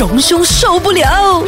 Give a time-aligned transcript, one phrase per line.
[0.00, 1.44] 荣兄受不了。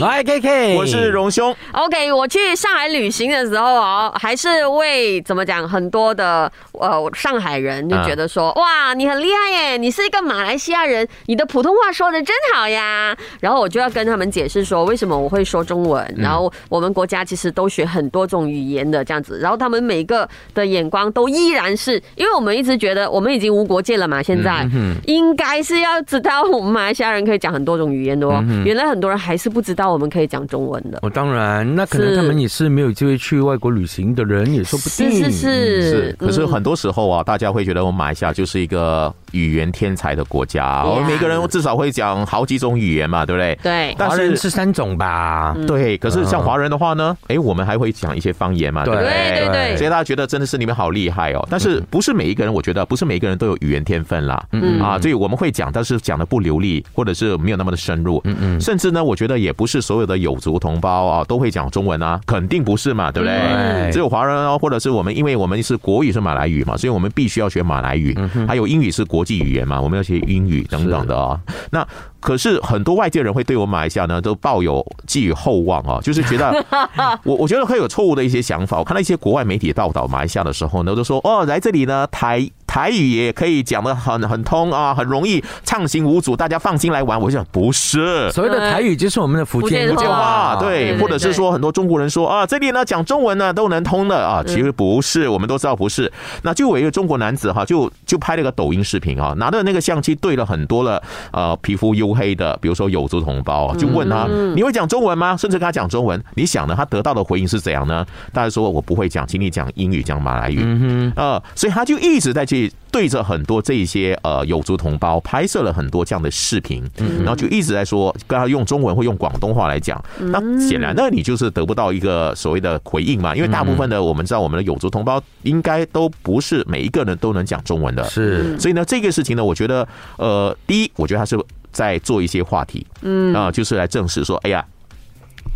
[0.00, 1.54] 来 K K，我是荣兄。
[1.72, 13.16] OK，我去上海旅行的时候哦，还是为怎么讲，很多的呃上海人就觉得说，哇，你很厉害耶，你是一个马来西亚人，你的普通话说的真好呀。
[13.40, 28.44] 然后我就要跟他们解释说，为什么我会说中文，然后我们国家其实都学很多种语言的这样子，然后他们每个的眼光都依然是，因为我们一直觉得我们已经无国界了嘛，现在嗯应该是要知道我们马来西亚人可以讲很多种语言的哦。
[28.64, 30.98] 原来很多人还是不知道我们可以讲中文的。
[31.02, 35.10] 哦、当然，那可能他们也是没有机会去外国旅行的人，也说不定。
[35.10, 43.58] 是是是，是，可是嗯很多时候啊，大家会觉得我们马来西亚就是一个语言天才的国家，我们每个人至少会讲好几种语言嘛，对不对？
[43.62, 45.54] 对，但华人是是三种吧？
[45.56, 45.66] 嗯。
[45.66, 49.08] 对，可是像华人的话呢，哎，我们还会讲一些方言嘛，对不对？
[49.10, 49.46] 对？
[49.46, 49.76] 对对。
[49.76, 63.36] 所以大家觉得真的是你们好厉害哦，但是不是每一个人，我觉得不是每一个人都有语言天分啦，嗯啊，所以我们会讲，但是讲的不流利，或者是没有那么的深入，嗯嗯，甚至呢，我觉得也不是所有的有族同胞啊都会讲中文啊，肯定不是嘛，对不对？
[63.36, 63.92] 对。
[63.92, 71.38] 只有华人哦，或者是我们，因为我们是国语是马来语嘛，所以我们必须要学马来语，还有英语是国际语言嘛，我们要学英语等等的啊。
[71.72, 71.86] 那
[72.20, 76.64] 可是很多外界人会对我马来西亚呢都抱有寄予厚望啊，就是觉得
[77.24, 78.78] 我我觉得会有错误的一些想法。
[78.78, 82.48] 我看到一些国外媒体报道马来西亚的时候呢，都说哦，来这里呢台。
[82.76, 87.18] 台语也可以讲的很很通啊，很容易畅行无阻，大家放心来玩。
[87.18, 96.12] 我想不是，所谓的台语就是我们的福建福建话话，对或者是说很多中国人说啊，这里呢讲中文呢都能通的啊，嗯其实不是，我们都知道不是。
[96.42, 105.34] 那就有一个中国男子哈，就就拍了个抖音视频啊，拿着那个相机对了很多了呃皮肤黝黑的，比如说有族同胞啊，就问他嗯你会讲中文吗？
[105.34, 106.74] 甚至跟他讲中文，你想呢？
[106.76, 108.04] 他得到的回应是怎样呢？
[108.34, 110.58] 大家说我不会讲，请你讲英语，讲马来语。
[110.60, 116.82] 嗯呃，所以他就一直在去对着很多这一些呃有族同胞拍摄了很多这样的视频，
[117.18, 128.58] 然后就一直在说跟他用中文或用广东话来讲，那显然呢你就是得不到一个所谓的回应嘛，因为大部分的我们知道我们的有族同胞应该都不是每一个人都能讲中文的，是。
[128.58, 131.38] 所以呢这个事情呢，我觉得呃第一，我觉得他是
[131.72, 133.34] 在做一些话题，嗯。
[133.34, 134.64] 啊、就是来证实说，哎呀。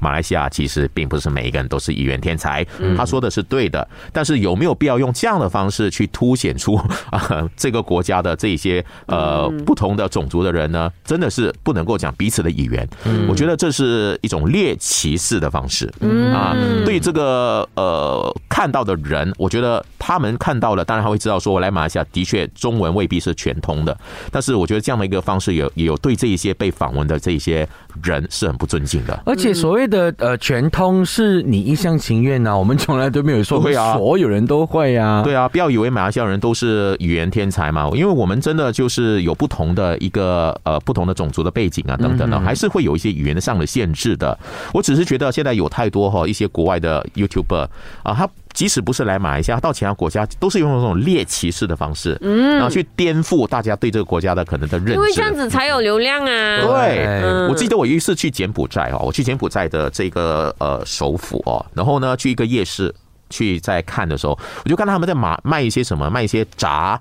[0.01, 2.65] 马来西亚其实并不是每一个人都是语言天才，
[2.97, 6.77] 他说的是对的，但是有没有必要用这样的方式去凸显出
[7.11, 10.91] 啊这个国家的这些呃不同的种族的人呢？
[11.05, 12.89] 真的是不能够讲彼此的语言，
[13.29, 15.87] 我觉得这是一种猎奇式的方式。
[16.35, 16.57] 啊。
[16.85, 23.97] 对这个呃看到的人，我觉得他们看到了，当然他会知道说，我来马来西亚的确中文未必是全通的，
[24.33, 27.65] 但是我觉得这样的一个方式有也有对这一些被访问的这一些
[28.03, 29.23] 人是很不尊敬的。
[29.25, 35.23] 而且所谓的呃全通是你一厢情愿呐、我们从来都没有说过对啊所有人都会啊。
[35.23, 44.37] 对啊，不要以为马来西亚人都是语言天才嘛，因为我们真的就是有不同的一个呃不同的种族的背景啊等等的，还是会有一些语言上的限制的。
[44.73, 47.69] 我只是觉得现在有太多哈一些国外的 YouTuber
[48.03, 48.29] 啊，他。
[48.53, 54.93] 即使不是来马来西亚，到其他国家都是用这种猎奇式的方式，嗯，然后去颠覆大家对这个国家的可能的认知。
[54.95, 56.61] 因为这样子才有流量啊。
[56.63, 62.95] 对，嗯我记得我有一次去柬埔寨哦，我去柬埔寨的这个呃首府哦，然后呢去一个夜市
[63.31, 67.01] 去在看的时候，我就看到他们在卖卖一些什么，卖一些炸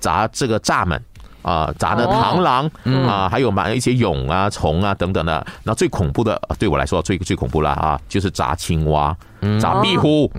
[0.00, 0.98] 炸这个蚱蜢。
[1.42, 2.70] 啊，炸的螳螂
[3.08, 5.46] 啊，还有买一些蛹啊、虫啊等等的。
[5.62, 9.16] 那最恐怖的，呃对我来说最最恐怖了啊，就是炸青蛙、
[9.60, 10.30] 炸壁虎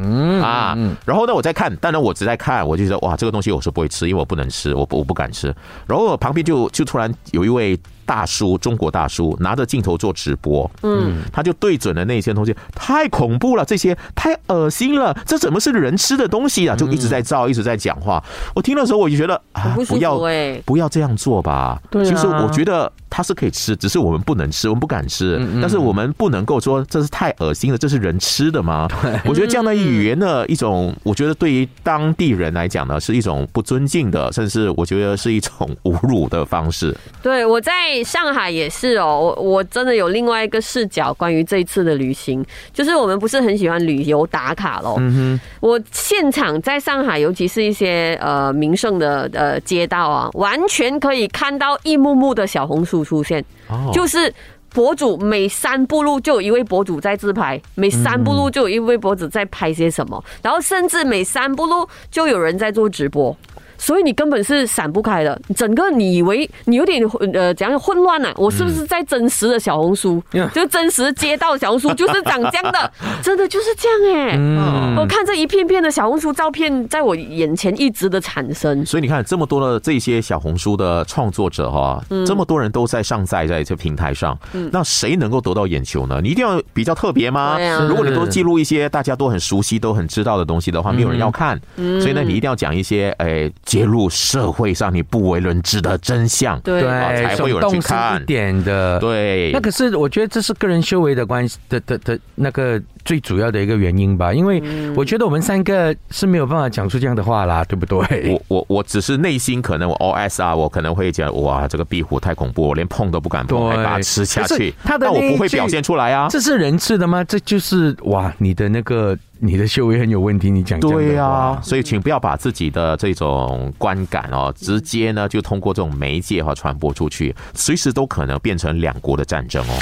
[0.41, 0.77] 啊。
[1.05, 5.53] 然后呢，我在看，当然我只在看，我就觉得哇，这个东西我是不会吃，因为我不能吃，我不我不敢吃。
[5.87, 16.75] 然后旁边就就突然有一位大叔，中国大叔拿着镜头做直播，嗯，他就对准了那些东西，太恐怖了，这些太恶心了，这怎么是人吃的东西啊？
[16.75, 18.21] 就一直在照，一直在讲话。
[18.53, 20.19] 我听的时候我就觉得啊不，要。
[20.65, 21.81] 不要这样做吧。
[21.89, 25.39] 对啊其实我觉得它是可以吃，只是我们不能吃，我们不敢吃。
[25.61, 28.87] 但是我们不能够说这是太恶心了，这是人吃的吗？
[29.25, 36.95] 我觉得这样的语言的一种，我觉得对于当地人来讲呢，是一种不尊敬的，甚至我觉得是一种侮辱的方式。
[37.21, 44.95] 对，我在上海也是哦，我我真的有另外一个视角，关于这一次的旅行，就是我们不是很喜欢旅游打卡咯。
[44.99, 54.33] 嗯哼我现场在上海，尤其是一些呃名胜的呃街道啊，完全可以看到一幕幕的小红书出现，哦，就是。
[54.73, 63.35] 博主每三步路就有一位博主在自拍，每三步路就有一位博主在拍些什么，然后甚至每三步路就有人在做直播。
[63.81, 65.41] 所以你根本是闪不开的。
[65.55, 68.31] 整个你以为你有点呃怎样混乱啊？
[68.37, 70.21] 我是不是在真实的小红书？
[70.33, 72.91] 嗯就真实街道小红书就是长这样的，
[73.23, 78.85] 真的就是这样哎、嗯我看这一片片的小红书照片在我眼前一直的产生。
[78.85, 84.37] 所以你看，这么多的这些小红书的创作者哈，嗯这么多人都在上载在这平台上，
[84.71, 86.19] 那谁能够得到眼球呢？
[86.21, 87.87] 你一定要比较特别吗啊？
[87.89, 91.59] 如果你都记录一些大家都很熟悉、都很知道的东西的话，没有人要看。
[91.77, 96.59] 嗯所以呢，你一定要讲一些诶揭露社会上你不为人知的真相。
[96.59, 104.61] 对对，才会有人去看一点的，对那，可是我觉得这是个人修为的关系的的的那个最主要的一个原因吧，因为
[104.95, 108.29] 我觉得我们三个是没有办法讲出这样的话啦，对不对？
[108.29, 114.73] 我我我只是内心可能我 OS 啊，我可能会讲哇，这个壁虎太恐怖，我连碰都不敢碰，对还把它吃下去。
[114.83, 116.27] 他的那我不会表现出来啊。
[116.29, 117.23] 这是人吃的吗？
[117.23, 129.73] 这就是哇，你的那个你的修为很有问题，你讲对啊、所以请不要把自己的这种观感哦，直接呢就通过这种媒介哈传播出去，随时都可能变成两国的战争哦。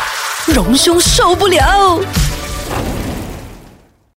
[0.54, 2.00] 荣兄受不了。